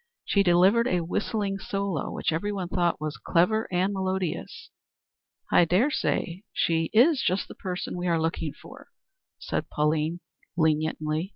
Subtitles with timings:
[0.25, 4.71] She delivered a whistling solo which every one thought clever and melodious."
[5.51, 8.87] "I dare say she is just the person we are looking for,"
[9.37, 10.21] said Pauline,
[10.57, 11.29] leniently.